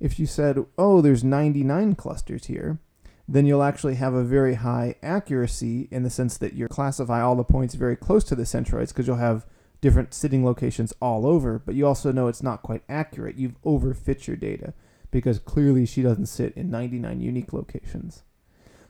If 0.00 0.18
you 0.18 0.26
said, 0.26 0.64
oh, 0.76 1.00
there's 1.00 1.24
99 1.24 1.94
clusters 1.94 2.46
here, 2.46 2.78
then 3.28 3.46
you'll 3.46 3.62
actually 3.62 3.96
have 3.96 4.14
a 4.14 4.24
very 4.24 4.54
high 4.54 4.94
accuracy 5.02 5.88
in 5.90 6.02
the 6.02 6.10
sense 6.10 6.38
that 6.38 6.54
you 6.54 6.68
classify 6.68 7.20
all 7.20 7.34
the 7.34 7.44
points 7.44 7.74
very 7.74 7.96
close 7.96 8.22
to 8.24 8.34
the 8.36 8.44
centroids 8.44 8.88
because 8.88 9.06
you'll 9.06 9.16
have 9.16 9.46
different 9.80 10.14
sitting 10.14 10.44
locations 10.44 10.92
all 11.00 11.26
over, 11.26 11.58
but 11.58 11.74
you 11.74 11.86
also 11.86 12.12
know 12.12 12.28
it's 12.28 12.42
not 12.42 12.62
quite 12.62 12.82
accurate. 12.88 13.36
You've 13.36 13.60
overfit 13.62 14.26
your 14.26 14.36
data 14.36 14.74
because 15.10 15.38
clearly 15.38 15.86
she 15.86 16.02
doesn't 16.02 16.26
sit 16.26 16.52
in 16.56 16.70
99 16.70 17.20
unique 17.20 17.52
locations. 17.52 18.22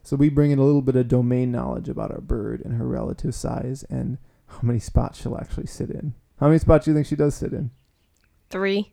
So 0.02 0.16
we 0.16 0.28
bring 0.28 0.50
in 0.50 0.58
a 0.58 0.64
little 0.64 0.82
bit 0.82 0.96
of 0.96 1.08
domain 1.08 1.50
knowledge 1.50 1.88
about 1.88 2.12
our 2.12 2.20
bird 2.20 2.62
and 2.64 2.74
her 2.74 2.86
relative 2.86 3.34
size 3.34 3.84
and 3.90 4.18
how 4.46 4.60
many 4.62 4.78
spots 4.78 5.20
she'll 5.20 5.36
actually 5.36 5.66
sit 5.66 5.90
in. 5.90 6.14
How 6.38 6.46
many 6.46 6.58
spots 6.58 6.84
do 6.84 6.90
you 6.90 6.94
think 6.94 7.06
she 7.06 7.16
does 7.16 7.34
sit 7.34 7.52
in? 7.52 7.70
Three. 8.50 8.92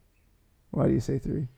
Why 0.71 0.87
do 0.87 0.93
you 0.93 0.99
say 0.99 1.19
three? 1.19 1.49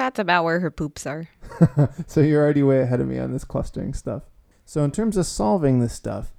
That's 0.00 0.18
about 0.18 0.44
where 0.44 0.60
her 0.60 0.70
poops 0.70 1.06
are. 1.06 1.28
so 2.06 2.22
you're 2.22 2.42
already 2.42 2.62
way 2.62 2.80
ahead 2.80 3.02
of 3.02 3.06
me 3.06 3.18
on 3.18 3.32
this 3.32 3.44
clustering 3.44 3.92
stuff. 3.92 4.22
So 4.64 4.82
in 4.82 4.92
terms 4.92 5.18
of 5.18 5.26
solving 5.26 5.80
this 5.80 5.92
stuff, 5.92 6.32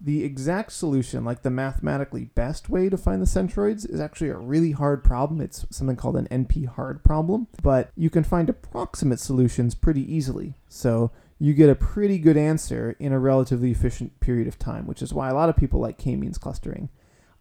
The 0.00 0.22
exact 0.22 0.70
solution, 0.72 1.24
like 1.24 1.42
the 1.42 1.50
mathematically 1.50 2.26
best 2.26 2.70
way 2.70 2.88
to 2.88 2.96
find 2.96 3.20
the 3.20 3.26
centroids, 3.26 3.88
is 3.88 4.00
actually 4.00 4.28
a 4.28 4.38
really 4.38 4.70
hard 4.70 5.02
problem. 5.02 5.40
It's 5.40 5.66
something 5.70 5.96
called 5.96 6.16
an 6.16 6.28
NP 6.30 6.66
hard 6.68 7.02
problem, 7.02 7.48
but 7.62 7.90
you 7.96 8.08
can 8.08 8.22
find 8.22 8.48
approximate 8.48 9.18
solutions 9.18 9.74
pretty 9.74 10.02
easily. 10.14 10.54
So 10.68 11.10
you 11.40 11.52
get 11.52 11.68
a 11.68 11.74
pretty 11.74 12.18
good 12.18 12.36
answer 12.36 12.94
in 13.00 13.12
a 13.12 13.18
relatively 13.18 13.72
efficient 13.72 14.20
period 14.20 14.46
of 14.46 14.58
time, 14.58 14.86
which 14.86 15.02
is 15.02 15.12
why 15.12 15.28
a 15.30 15.34
lot 15.34 15.48
of 15.48 15.56
people 15.56 15.80
like 15.80 15.98
k-means 15.98 16.38
clustering. 16.38 16.90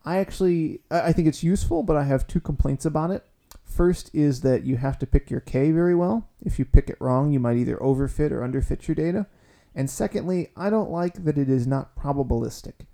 I 0.03 0.17
actually 0.17 0.81
I 0.89 1.13
think 1.13 1.27
it's 1.27 1.43
useful, 1.43 1.84
but 1.84 1.98
I 1.98 2.05
have 2.05 2.25
two 2.25 2.39
complaints 2.39 2.86
about 2.86 3.12
it. 3.12 3.24
First 3.67 4.09
is 4.13 4.41
that 4.41 4.63
you 4.63 4.77
have 4.77 4.97
to 5.00 5.05
pick 5.05 5.29
your 5.29 5.41
k 5.41 5.71
very 5.71 5.93
well. 5.93 6.29
If 6.43 6.57
you 6.57 6.65
pick 6.65 6.89
it 6.89 7.00
wrong, 7.00 7.31
you 7.31 7.39
might 7.39 7.57
either 7.57 7.77
overfit 7.77 8.31
or 8.31 8.39
underfit 8.39 8.88
your 8.88 8.95
data. 8.95 9.27
And 9.75 9.89
secondly, 9.89 10.50
I 10.55 10.71
don't 10.71 10.89
like 10.89 11.25
that 11.25 11.38
it 11.38 11.50
is 11.50 11.67
not 11.67 11.95
probabilistic. 11.95 12.88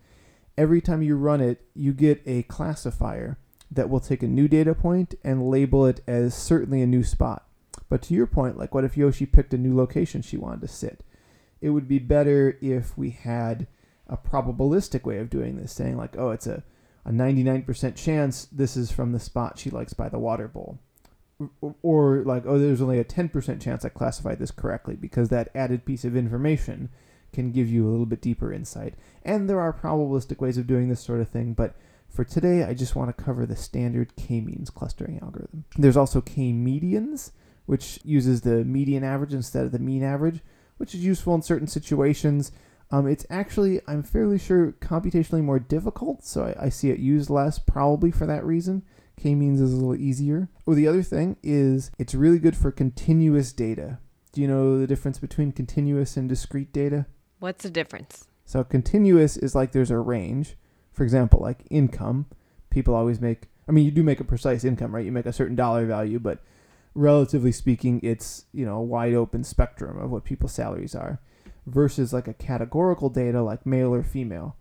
Every 0.57 0.81
time 0.81 1.01
you 1.01 1.15
run 1.15 1.39
it, 1.39 1.61
you 1.73 1.93
get 1.93 2.21
a 2.25 2.43
classifier 2.43 3.37
that 3.71 3.89
will 3.89 4.01
take 4.01 4.23
a 4.23 4.27
new 4.27 4.47
data 4.47 4.75
point 4.75 5.15
and 5.23 5.49
label 5.49 5.85
it 5.85 6.01
as 6.05 6.35
certainly 6.35 6.81
a 6.81 6.87
new 6.87 7.03
spot. 7.03 7.45
But 7.87 8.01
to 8.03 8.13
your 8.13 8.27
point, 8.27 8.57
like 8.57 8.73
what 8.73 8.83
if 8.83 8.97
Yoshi 8.97 9.25
picked 9.25 9.53
a 9.53 9.57
new 9.57 9.75
location 9.75 10.21
she 10.21 10.37
wanted 10.37 10.61
to 10.61 10.67
sit? 10.67 11.03
It 11.61 11.69
would 11.69 11.87
be 11.87 11.99
better 11.99 12.57
if 12.61 12.97
we 12.97 13.11
had 13.11 13.67
a 14.07 14.17
probabilistic 14.17 15.05
way 15.05 15.19
of 15.19 15.29
doing 15.29 15.55
this, 15.55 15.71
saying 15.71 15.97
like, 15.97 16.17
oh, 16.17 16.31
it's 16.31 16.47
a, 16.47 16.63
a 17.05 17.11
99% 17.11 17.95
chance 17.95 18.47
this 18.51 18.77
is 18.77 18.91
from 18.91 19.11
the 19.11 19.19
spot 19.19 19.59
she 19.59 19.69
likes 19.69 19.93
by 19.93 20.09
the 20.09 20.19
water 20.19 20.47
bowl. 20.47 20.79
Or 21.81 22.23
like 22.25 22.45
oh 22.45 22.57
there's 22.57 22.81
only 22.81 22.99
a 22.99 23.03
10% 23.03 23.61
chance 23.61 23.83
i 23.83 23.89
classified 23.89 24.39
this 24.39 24.51
correctly 24.51 24.95
because 24.95 25.29
that 25.29 25.49
added 25.53 25.85
piece 25.85 26.05
of 26.05 26.15
information 26.15 26.89
can 27.33 27.51
give 27.51 27.67
you 27.67 27.87
a 27.87 27.89
little 27.91 28.05
bit 28.05 28.21
deeper 28.21 28.53
insight. 28.53 28.93
And 29.23 29.49
there 29.49 29.59
are 29.59 29.73
probabilistic 29.73 30.39
ways 30.39 30.57
of 30.57 30.67
doing 30.67 30.89
this 30.89 31.01
sort 31.01 31.19
of 31.19 31.29
thing 31.29 31.53
but 31.53 31.75
for 32.07 32.23
today 32.23 32.63
i 32.63 32.73
just 32.73 32.95
want 32.95 33.15
to 33.15 33.23
cover 33.23 33.45
the 33.45 33.55
standard 33.55 34.15
k-means 34.15 34.69
clustering 34.69 35.19
algorithm. 35.21 35.65
There's 35.77 35.97
also 35.97 36.21
k-medians 36.21 37.31
which 37.65 37.99
uses 38.03 38.41
the 38.41 38.63
median 38.63 39.03
average 39.03 39.33
instead 39.33 39.65
of 39.65 39.71
the 39.71 39.79
mean 39.79 40.03
average 40.03 40.41
which 40.77 40.93
is 40.93 41.03
useful 41.03 41.35
in 41.35 41.41
certain 41.41 41.67
situations 41.67 42.51
um, 42.93 43.07
it's 43.07 43.25
actually 43.29 43.81
i'm 43.87 44.03
fairly 44.03 44.37
sure 44.37 44.73
computationally 44.73 45.43
more 45.43 45.59
difficult 45.59 46.23
so 46.23 46.43
I, 46.43 46.65
I 46.65 46.69
see 46.69 46.89
it 46.89 46.99
used 46.99 47.29
less 47.29 47.59
probably 47.59 48.11
for 48.11 48.25
that 48.25 48.45
reason 48.45 48.83
K-means 49.17 49.61
is 49.61 49.73
a 49.73 49.75
little 49.75 49.95
easier. 49.95 50.49
Oh, 50.67 50.73
the 50.73 50.87
other 50.87 51.03
thing 51.03 51.37
is 51.43 51.91
it's 51.99 52.15
really 52.15 52.39
good 52.39 52.55
for 52.55 52.71
continuous 52.71 53.53
data. 53.53 53.99
Do 54.31 54.41
you 54.41 54.47
know 54.47 54.79
the 54.79 54.87
difference 54.87 55.19
between 55.19 55.51
continuous 55.51 56.17
and 56.17 56.27
discrete 56.27 56.73
data? 56.73 57.05
What's 57.39 57.63
the 57.63 57.69
difference? 57.69 58.27
So 58.45 58.63
continuous 58.63 59.37
is 59.37 59.55
like 59.55 59.71
there's 59.71 59.91
a 59.91 59.99
range. 59.99 60.55
For 60.91 61.03
example, 61.03 61.39
like 61.39 61.65
income, 61.69 62.25
people 62.69 62.95
always 62.95 63.21
make 63.21 63.49
I 63.67 63.71
mean 63.71 63.85
you 63.85 63.91
do 63.91 64.03
make 64.03 64.19
a 64.19 64.25
precise 64.25 64.63
income, 64.63 64.93
right? 64.93 65.05
You 65.05 65.11
make 65.11 65.25
a 65.25 65.33
certain 65.33 65.55
dollar 65.55 65.85
value, 65.85 66.19
but 66.19 66.39
relatively 66.95 67.51
speaking, 67.51 67.99
it's, 68.03 68.45
you 68.51 68.65
know, 68.65 68.77
a 68.77 68.83
wide 68.83 69.13
open 69.13 69.43
spectrum 69.43 69.97
of 69.99 70.11
what 70.11 70.23
people's 70.23 70.53
salaries 70.53 70.95
are 70.95 71.19
versus 71.65 72.13
like 72.13 72.27
a 72.27 72.33
categorical 72.33 73.09
data 73.09 73.41
like 73.41 73.65
male 73.65 73.93
or 73.93 74.03
female. 74.03 74.57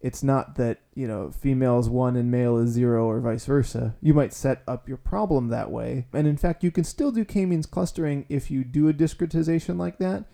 It's 0.00 0.22
not 0.22 0.56
that 0.56 0.80
you 0.94 1.06
know 1.06 1.30
female 1.30 1.78
is 1.78 1.88
one 1.88 2.16
and 2.16 2.30
male 2.30 2.58
is 2.58 2.70
zero 2.70 3.06
or 3.06 3.20
vice 3.20 3.46
versa. 3.46 3.94
You 4.00 4.14
might 4.14 4.32
set 4.32 4.62
up 4.66 4.88
your 4.88 4.98
problem 4.98 5.48
that 5.48 5.70
way. 5.70 6.06
And 6.12 6.26
in 6.26 6.36
fact 6.36 6.64
you 6.64 6.70
can 6.70 6.84
still 6.84 7.12
do 7.12 7.24
k-means 7.24 7.66
clustering 7.66 8.26
if 8.28 8.50
you 8.50 8.64
do 8.64 8.88
a 8.88 8.92
discretization 8.92 9.78
like 9.78 9.98
that 9.98 10.24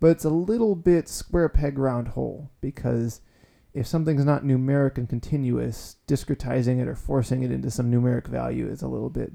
but 0.00 0.08
it's 0.08 0.24
a 0.24 0.30
little 0.30 0.74
bit 0.74 1.08
square 1.08 1.48
peg 1.48 1.78
round 1.78 2.08
hole 2.08 2.50
because 2.60 3.20
if 3.72 3.86
something's 3.86 4.24
not 4.24 4.44
numeric 4.44 4.96
and 4.96 5.08
continuous 5.08 5.96
discretizing 6.06 6.80
it 6.80 6.88
or 6.88 6.94
forcing 6.94 7.42
it 7.42 7.50
into 7.50 7.70
some 7.70 7.90
numeric 7.90 8.26
value 8.26 8.68
is 8.68 8.82
a 8.82 8.88
little 8.88 9.10
bit 9.10 9.32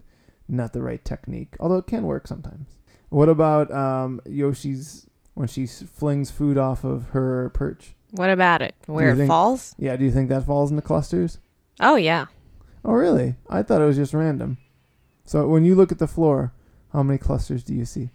not 0.48 0.74
the 0.74 0.81
right 0.81 1.03
technique 1.05 1.55
although 1.60 1.77
it 1.77 1.88
can 1.88 2.03
work 2.03 2.27
sometimes. 2.27 2.67
What 3.10 3.27
about 3.27 3.71
um, 3.71 4.21
yoshi's 4.25 5.07
when 5.34 5.48
she 5.48 5.66
flings 5.66 6.30
food 6.32 6.58
off 6.58 6.84
of 6.84 7.10
her 7.10 7.50
perch 7.54 7.94
what 8.14 8.30
about 8.30 8.62
it? 8.62 8.76
Where 8.88 9.12
it 9.12 9.16
think- 9.16 9.30
falls? 9.30 9.74
Yeah, 9.78 9.96
do 9.96 10.04
you 10.04 10.12
think 10.12 10.28
that 10.30 10.46
falls 10.46 10.70
into 10.70 10.82
clusters? 10.82 11.40
Oh 11.80 11.96
yeah. 11.96 12.26
Oh, 12.84 12.92
really? 12.92 13.36
I 13.50 13.64
thought 13.64 13.82
it 13.82 13.86
was 13.86 13.96
just 13.96 14.14
random. 14.14 14.58
So 15.24 15.48
when 15.48 15.64
you 15.64 15.76
look 15.76 15.94
at 15.94 16.00
the 16.00 16.08
floor, 16.08 16.52
how 16.92 17.04
many 17.04 17.18
clusters 17.18 17.64
do 17.64 17.74
you 17.74 17.86
see? 17.86 18.10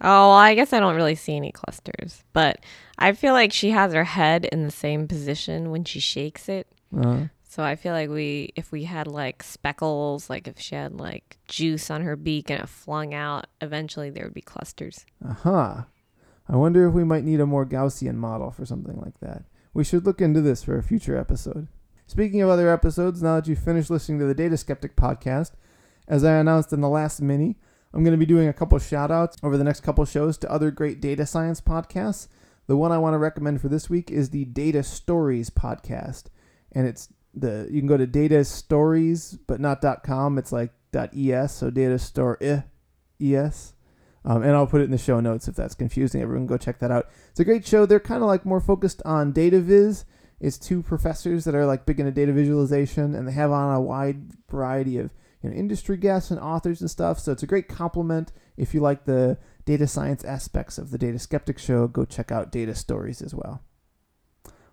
Oh, 0.00 0.30
I 0.32 0.54
guess 0.56 0.72
I 0.72 0.80
don't 0.80 0.96
really 0.96 1.14
see 1.14 1.36
any 1.36 1.52
clusters, 1.52 2.24
but 2.32 2.58
I 2.98 3.12
feel 3.12 3.34
like 3.34 3.52
she 3.52 3.70
has 3.70 3.92
her 3.94 4.02
head 4.04 4.46
in 4.46 4.64
the 4.64 4.70
same 4.72 5.06
position 5.06 5.70
when 5.70 5.84
she 5.84 6.00
shakes 6.00 6.48
it. 6.48 6.66
Uh, 6.96 7.26
So 7.48 7.62
I 7.62 7.76
feel 7.76 7.92
like 7.92 8.10
we, 8.10 8.52
if 8.56 8.72
we 8.72 8.82
had 8.84 9.06
like 9.06 9.42
speckles, 9.44 10.28
like 10.28 10.48
if 10.48 10.58
she 10.58 10.74
had 10.74 10.92
like 10.98 11.38
juice 11.46 11.88
on 11.90 12.02
her 12.02 12.16
beak 12.16 12.50
and 12.50 12.60
it 12.60 12.68
flung 12.68 13.14
out, 13.14 13.46
eventually 13.60 14.10
there 14.10 14.24
would 14.24 14.34
be 14.34 14.42
clusters. 14.42 15.06
aha. 15.24 15.86
I 16.48 16.56
wonder 16.56 16.86
if 16.86 16.94
we 16.94 17.04
might 17.04 17.24
need 17.24 17.40
a 17.40 17.46
more 17.46 17.66
Gaussian 17.66 18.14
model 18.14 18.50
for 18.50 18.64
something 18.64 19.00
like 19.00 19.18
that. 19.20 19.44
We 19.74 19.84
should 19.84 20.06
look 20.06 20.20
into 20.20 20.40
this 20.40 20.62
for 20.62 20.78
a 20.78 20.82
future 20.82 21.16
episode. 21.16 21.68
Speaking 22.06 22.40
of 22.40 22.48
other 22.48 22.72
episodes, 22.72 23.22
now 23.22 23.36
that 23.36 23.48
you've 23.48 23.58
finished 23.58 23.90
listening 23.90 24.20
to 24.20 24.26
the 24.26 24.34
Data 24.34 24.56
Skeptic 24.56 24.94
podcast, 24.96 25.52
as 26.06 26.24
I 26.24 26.36
announced 26.36 26.72
in 26.72 26.80
the 26.80 26.88
last 26.88 27.20
mini, 27.20 27.56
I'm 27.92 28.04
going 28.04 28.12
to 28.12 28.18
be 28.18 28.26
doing 28.26 28.48
a 28.48 28.52
couple 28.52 28.78
shout 28.78 29.10
outs 29.10 29.36
over 29.42 29.56
the 29.56 29.64
next 29.64 29.80
couple 29.80 30.04
shows 30.04 30.38
to 30.38 30.50
other 30.50 30.70
great 30.70 31.00
data 31.00 31.26
science 31.26 31.60
podcasts. 31.60 32.28
The 32.68 32.76
one 32.76 32.92
I 32.92 32.98
want 32.98 33.14
to 33.14 33.18
recommend 33.18 33.60
for 33.60 33.68
this 33.68 33.90
week 33.90 34.10
is 34.10 34.30
the 34.30 34.44
Data 34.44 34.82
Stories 34.82 35.50
podcast. 35.50 36.24
And 36.72 36.86
it's 36.86 37.08
the 37.34 37.68
you 37.70 37.80
can 37.80 37.86
go 37.86 37.96
to 37.96 38.06
data 38.06 38.44
stories 38.44 39.38
but 39.46 39.60
not 39.60 39.82
.com. 40.02 40.38
It's 40.38 40.52
like 40.52 40.72
.es, 40.94 41.54
so 41.54 41.70
data 41.70 41.98
store 41.98 42.38
eh, 42.40 42.62
es. 43.20 43.74
Um, 44.26 44.42
and 44.42 44.56
I'll 44.56 44.66
put 44.66 44.80
it 44.80 44.84
in 44.84 44.90
the 44.90 44.98
show 44.98 45.20
notes 45.20 45.46
if 45.46 45.54
that's 45.54 45.76
confusing. 45.76 46.20
Everyone 46.20 46.46
go 46.46 46.56
check 46.56 46.80
that 46.80 46.90
out. 46.90 47.08
It's 47.30 47.38
a 47.38 47.44
great 47.44 47.64
show. 47.64 47.86
They're 47.86 48.00
kind 48.00 48.22
of 48.22 48.26
like 48.26 48.44
more 48.44 48.60
focused 48.60 49.00
on 49.04 49.30
data 49.30 49.60
viz. 49.60 50.04
It's 50.40 50.58
two 50.58 50.82
professors 50.82 51.44
that 51.44 51.54
are 51.54 51.64
like 51.64 51.86
big 51.86 52.00
into 52.00 52.10
data 52.10 52.32
visualization, 52.32 53.14
and 53.14 53.26
they 53.26 53.32
have 53.32 53.52
on 53.52 53.74
a 53.74 53.80
wide 53.80 54.32
variety 54.50 54.98
of 54.98 55.10
you 55.42 55.50
know 55.50 55.56
industry 55.56 55.96
guests 55.96 56.32
and 56.32 56.40
authors 56.40 56.80
and 56.80 56.90
stuff. 56.90 57.20
So 57.20 57.30
it's 57.30 57.44
a 57.44 57.46
great 57.46 57.68
complement 57.68 58.32
if 58.56 58.74
you 58.74 58.80
like 58.80 59.04
the 59.04 59.38
data 59.64 59.86
science 59.86 60.24
aspects 60.24 60.76
of 60.76 60.90
the 60.90 60.98
Data 60.98 61.20
Skeptic 61.20 61.58
Show. 61.58 61.86
Go 61.86 62.04
check 62.04 62.32
out 62.32 62.50
Data 62.50 62.74
Stories 62.74 63.22
as 63.22 63.32
well. 63.32 63.62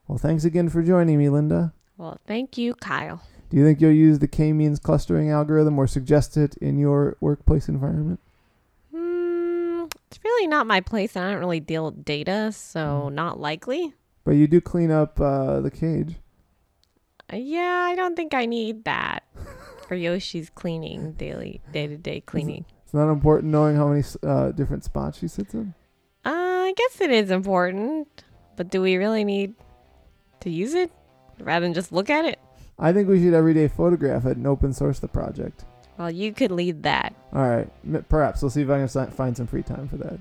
Well, 0.08 0.18
thanks 0.18 0.46
again 0.46 0.68
for 0.68 0.82
joining 0.82 1.20
me, 1.20 1.30
Linda. 1.30 1.74
Well, 1.96 2.20
thank 2.26 2.58
you, 2.58 2.74
Kyle. 2.76 3.22
Do 3.50 3.58
you 3.58 3.64
think 3.64 3.80
you'll 3.80 3.92
use 3.92 4.18
the 4.18 4.28
k-means 4.28 4.80
clustering 4.80 5.30
algorithm 5.30 5.78
or 5.78 5.86
suggest 5.86 6.38
it 6.38 6.58
in 6.58 6.80
your 6.80 7.18
workplace 7.22 7.70
environment? 7.70 8.20
It's 10.14 10.24
really 10.24 10.46
not 10.46 10.68
my 10.68 10.80
place, 10.80 11.16
and 11.16 11.26
I 11.26 11.32
don't 11.32 11.40
really 11.40 11.60
deal 11.60 11.86
with 11.86 12.06
data, 12.06 12.52
so 12.52 13.10
not 13.10 13.40
likely. 13.40 13.96
But 14.24 14.34
you 14.34 14.46
do 14.46 14.62
clean 14.62 14.92
up 14.92 15.20
uh, 15.20 15.60
the 15.60 15.72
cage. 15.72 16.18
Uh, 17.34 17.38
yeah, 17.38 17.88
I 17.90 17.96
don't 17.96 18.16
think 18.16 18.36
I 18.36 18.46
need 18.46 18.86
that 18.86 19.24
for 19.88 19.96
Yoshi's 19.96 20.52
cleaning 20.52 21.14
daily, 21.14 21.62
day 21.72 21.88
to 21.88 21.98
day 21.98 22.22
cleaning. 22.22 22.66
It's 22.84 22.94
not 22.94 23.12
important 23.12 23.52
knowing 23.52 23.76
how 23.76 23.88
many 23.88 24.04
uh, 24.22 24.52
different 24.52 24.84
spots 24.84 25.18
she 25.18 25.28
sits 25.28 25.56
in. 25.56 25.74
Uh, 26.24 26.30
I 26.30 26.74
guess 26.78 27.02
it 27.02 27.10
is 27.10 27.32
important, 27.32 28.24
but 28.56 28.70
do 28.70 28.84
we 28.84 28.98
really 28.98 29.24
need 29.24 29.56
to 30.42 30.52
use 30.52 30.76
it 30.76 30.92
rather 31.40 31.66
than 31.66 31.74
just 31.74 31.92
look 31.92 32.12
at 32.12 32.24
it? 32.24 32.40
I 32.78 32.94
think 32.94 33.10
we 33.10 33.20
should 33.20 33.34
every 33.34 33.56
day 33.56 33.68
photograph 33.68 34.28
it 34.28 34.38
and 34.38 34.46
open 34.46 34.74
source 34.74 35.00
the 35.00 35.08
project. 35.08 35.66
Well, 35.98 36.12
you 36.12 36.34
could 36.34 36.52
lead 36.52 36.84
that. 36.84 37.16
All 37.34 37.42
right, 37.48 37.68
M- 37.86 38.06
perhaps 38.10 38.42
we'll 38.42 38.52
see 38.52 38.62
if 38.62 38.70
I 38.70 38.86
can 38.86 39.12
find 39.12 39.36
some 39.36 39.48
free 39.48 39.64
time 39.64 39.88
for 39.88 39.98
that. 39.98 40.20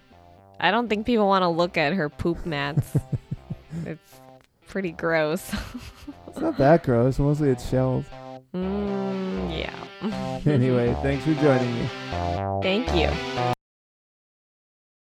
I 0.59 0.71
don't 0.71 0.89
think 0.89 1.05
people 1.07 1.27
want 1.29 1.43
to 1.43 1.49
look 1.49 1.77
at 1.77 1.93
her 1.93 2.09
poop 2.09 2.47
mats. 2.47 2.97
it's 3.87 4.21
pretty 4.69 4.93
gross. 4.93 5.53
It's 6.29 6.39
not 6.41 6.57
that 6.59 6.85
gross. 6.85 7.19
Mostly 7.19 7.51
it's 7.51 7.69
shells. 7.69 8.05
mm, 8.55 9.59
yeah. 9.59 9.69
Anyway, 10.45 10.93
thanks 11.03 11.25
for 11.25 11.35
joining 11.35 11.73
me. 11.79 11.89
Thank 12.63 12.93
you. 12.97 13.53